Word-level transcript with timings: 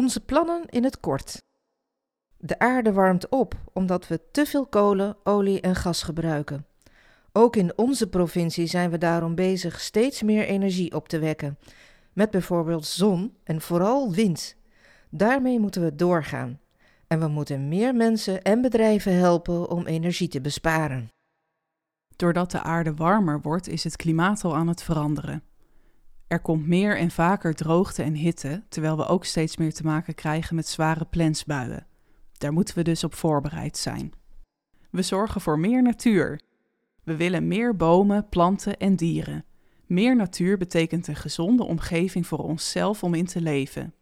Onze 0.00 0.20
plannen 0.20 0.64
in 0.66 0.84
het 0.84 1.00
kort. 1.00 1.42
De 2.36 2.58
aarde 2.58 2.92
warmt 2.92 3.28
op 3.28 3.54
omdat 3.72 4.08
we 4.08 4.20
te 4.32 4.46
veel 4.46 4.66
kolen, 4.66 5.16
olie 5.24 5.60
en 5.60 5.74
gas 5.74 6.02
gebruiken. 6.02 6.66
Ook 7.32 7.56
in 7.56 7.78
onze 7.78 8.08
provincie 8.08 8.66
zijn 8.66 8.90
we 8.90 8.98
daarom 8.98 9.34
bezig 9.34 9.80
steeds 9.80 10.22
meer 10.22 10.44
energie 10.44 10.94
op 10.94 11.08
te 11.08 11.18
wekken, 11.18 11.58
met 12.12 12.30
bijvoorbeeld 12.30 12.86
zon 12.86 13.36
en 13.44 13.60
vooral 13.60 14.12
wind. 14.12 14.56
Daarmee 15.10 15.58
moeten 15.58 15.82
we 15.82 15.94
doorgaan. 15.94 16.60
En 17.06 17.20
we 17.20 17.28
moeten 17.28 17.68
meer 17.68 17.94
mensen 17.94 18.42
en 18.42 18.60
bedrijven 18.60 19.14
helpen 19.14 19.70
om 19.70 19.86
energie 19.86 20.28
te 20.28 20.40
besparen. 20.40 21.08
Doordat 22.16 22.50
de 22.50 22.62
aarde 22.62 22.94
warmer 22.94 23.40
wordt, 23.40 23.68
is 23.68 23.84
het 23.84 23.96
klimaat 23.96 24.44
al 24.44 24.56
aan 24.56 24.68
het 24.68 24.82
veranderen. 24.82 25.49
Er 26.30 26.40
komt 26.40 26.66
meer 26.66 26.96
en 26.96 27.10
vaker 27.10 27.54
droogte 27.54 28.02
en 28.02 28.14
hitte, 28.14 28.62
terwijl 28.68 28.96
we 28.96 29.06
ook 29.06 29.24
steeds 29.24 29.56
meer 29.56 29.72
te 29.72 29.82
maken 29.82 30.14
krijgen 30.14 30.56
met 30.56 30.68
zware 30.68 31.04
plensbuien. 31.04 31.86
Daar 32.38 32.52
moeten 32.52 32.74
we 32.74 32.82
dus 32.82 33.04
op 33.04 33.14
voorbereid 33.14 33.76
zijn. 33.76 34.12
We 34.90 35.02
zorgen 35.02 35.40
voor 35.40 35.58
meer 35.58 35.82
natuur. 35.82 36.40
We 37.04 37.16
willen 37.16 37.48
meer 37.48 37.76
bomen, 37.76 38.28
planten 38.28 38.76
en 38.76 38.96
dieren. 38.96 39.44
Meer 39.86 40.16
natuur 40.16 40.58
betekent 40.58 41.06
een 41.06 41.16
gezonde 41.16 41.64
omgeving 41.64 42.26
voor 42.26 42.38
onszelf 42.38 43.02
om 43.02 43.14
in 43.14 43.26
te 43.26 43.40
leven. 43.40 43.94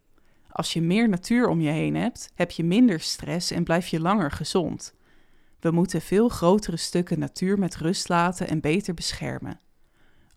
Als 0.51 0.73
je 0.73 0.83
meer 0.83 1.09
natuur 1.09 1.49
om 1.49 1.61
je 1.61 1.71
heen 1.71 1.97
hebt, 1.97 2.31
heb 2.35 2.51
je 2.51 2.65
minder 2.65 3.01
stress 3.01 3.51
en 3.51 3.65
blijf 3.65 3.87
je 3.87 4.01
langer 4.01 4.31
gezond. 4.31 4.95
We 5.61 5.71
moeten 5.71 6.01
veel 6.01 6.29
grotere 6.29 6.77
stukken 6.77 7.19
natuur 7.19 7.59
met 7.59 7.77
rust 7.77 8.09
laten 8.09 8.49
en 8.49 8.61
beter 8.61 8.95
beschermen. 8.95 9.61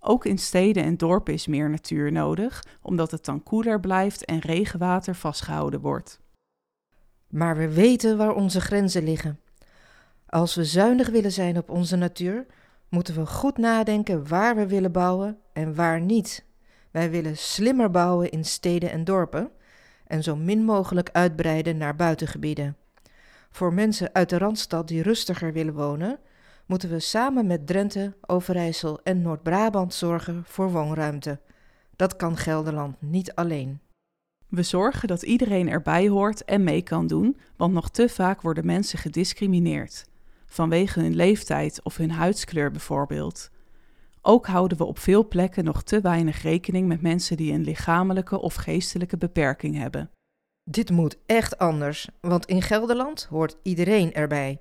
Ook 0.04 0.26
in 0.26 0.38
steden 0.38 0.84
en 0.84 0.98
dorpen 0.98 1.34
is 1.34 1.48
meer 1.48 1.70
natuur 1.70 2.12
nodig, 2.12 2.64
omdat 2.82 3.12
het 3.12 3.26
dan 3.26 3.44
koeler 3.44 3.80
blijft 3.80 4.26
en 4.26 4.40
regenwater 4.40 5.16
vastgehouden 5.16 5.82
wordt. 5.82 6.20
Maar 7.28 7.58
we 7.58 7.74
weten 7.74 8.18
waar 8.18 8.34
onze 8.34 8.62
grenzen 8.62 9.04
liggen. 9.04 9.40
Als 10.26 10.56
we 10.56 10.66
zuinig 10.66 11.10
willen 11.10 11.32
zijn 11.32 11.58
op 11.58 11.70
onze 11.70 11.96
natuur, 11.96 12.46
moeten 12.90 13.16
we 13.16 13.26
goed 13.26 13.58
nadenken 13.58 14.28
waar 14.28 14.56
we 14.56 14.68
willen 14.68 14.92
bouwen 14.92 15.38
en 15.54 15.76
waar 15.76 16.02
niet. 16.02 16.46
Wij 16.92 17.10
willen 17.10 17.38
slimmer 17.38 17.92
bouwen 17.92 18.32
in 18.32 18.46
steden 18.46 18.92
en 18.92 19.04
dorpen 19.04 19.52
en 20.08 20.24
zo 20.24 20.36
min 20.36 20.64
mogelijk 20.64 21.10
uitbreiden 21.12 21.78
naar 21.78 21.96
buitengebieden. 21.96 22.78
Voor 23.52 23.74
mensen 23.74 24.14
uit 24.14 24.30
de 24.30 24.38
Randstad 24.38 24.88
die 24.88 25.02
rustiger 25.02 25.54
willen 25.54 25.74
wonen, 25.74 26.20
moeten 26.72 26.90
we 26.90 27.00
samen 27.00 27.48
met 27.48 27.68
Drenthe, 27.68 28.14
Overijssel 28.26 29.00
en 29.04 29.22
Noord-Brabant 29.22 29.94
zorgen 29.94 30.44
voor 30.46 30.72
woonruimte. 30.72 31.40
Dat 31.96 32.16
kan 32.16 32.38
Gelderland 32.38 32.96
niet 33.00 33.36
alleen. 33.36 33.80
We 34.48 34.64
zorgen 34.64 35.08
dat 35.08 35.22
iedereen 35.22 35.70
erbij 35.70 36.08
hoort 36.08 36.46
en 36.46 36.64
mee 36.64 36.82
kan 36.82 37.08
doen, 37.08 37.38
want 37.56 37.74
nog 37.74 37.90
te 37.90 38.10
vaak 38.10 38.42
worden 38.42 38.66
mensen 38.66 39.00
gediscrimineerd. 39.00 40.06
Vanwege 40.46 41.00
hun 41.00 41.16
leeftijd 41.16 41.84
of 41.84 41.98
hun 41.98 42.12
huidskleur 42.12 42.72
bijvoorbeeld. 42.72 43.50
Ook 44.22 44.48
houden 44.48 44.78
we 44.78 44.86
op 44.86 45.00
veel 45.00 45.28
plekken 45.28 45.64
nog 45.64 45.84
te 45.84 46.02
weinig 46.02 46.42
rekening 46.42 46.88
met 46.88 47.02
mensen 47.02 47.38
die 47.38 47.54
een 47.54 47.64
lichamelijke 47.64 48.40
of 48.40 48.56
geestelijke 48.56 49.18
beperking 49.18 49.78
hebben. 49.78 50.10
Dit 50.64 50.90
moet 50.90 51.18
echt 51.26 51.58
anders, 51.58 52.08
want 52.22 52.46
in 52.46 52.62
Gelderland 52.62 53.28
hoort 53.30 53.58
iedereen 53.64 54.14
erbij. 54.14 54.60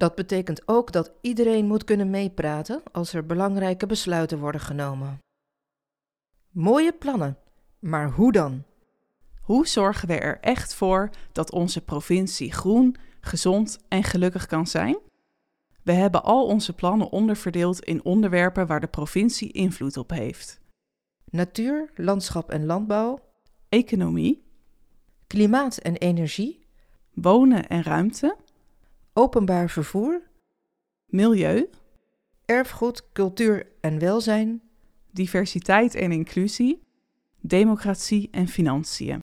Dat 0.00 0.14
betekent 0.14 0.68
ook 0.68 0.92
dat 0.92 1.12
iedereen 1.20 1.66
moet 1.66 1.84
kunnen 1.84 2.10
meepraten 2.10 2.82
als 2.92 3.12
er 3.12 3.26
belangrijke 3.26 3.86
besluiten 3.86 4.38
worden 4.38 4.60
genomen. 4.60 5.18
Mooie 6.50 6.92
plannen, 6.92 7.38
maar 7.78 8.10
hoe 8.10 8.32
dan? 8.32 8.64
Hoe 9.40 9.66
zorgen 9.66 10.08
we 10.08 10.18
er 10.18 10.40
echt 10.40 10.74
voor 10.74 11.10
dat 11.32 11.52
onze 11.52 11.84
provincie 11.84 12.52
groen, 12.52 12.96
gezond 13.20 13.78
en 13.88 14.04
gelukkig 14.04 14.46
kan 14.46 14.66
zijn? 14.66 14.98
We 15.82 15.92
hebben 15.92 16.24
al 16.24 16.46
onze 16.46 16.72
plannen 16.72 17.10
onderverdeeld 17.10 17.80
in 17.80 18.04
onderwerpen 18.04 18.66
waar 18.66 18.80
de 18.80 18.86
provincie 18.86 19.52
invloed 19.52 19.96
op 19.96 20.10
heeft: 20.10 20.60
natuur, 21.24 21.90
landschap 21.94 22.50
en 22.50 22.66
landbouw, 22.66 23.18
economie, 23.68 24.44
klimaat 25.26 25.78
en 25.78 25.96
energie, 25.96 26.66
wonen 27.12 27.68
en 27.68 27.82
ruimte, 27.82 28.36
openbaar 29.12 29.70
vervoer, 29.70 30.22
milieu, 31.06 31.68
erfgoed, 32.44 33.12
cultuur 33.12 33.66
en 33.80 33.98
welzijn, 33.98 34.62
diversiteit 35.10 35.94
en 35.94 36.12
inclusie, 36.12 36.82
democratie 37.40 38.28
en 38.30 38.48
financiën. 38.48 39.18